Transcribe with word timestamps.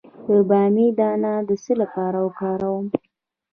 د 0.25 0.27
بامیې 0.49 0.87
دانه 0.99 1.33
د 1.47 1.49
څه 1.63 1.73
لپاره 1.81 2.17
وکاروم؟ 2.27 2.85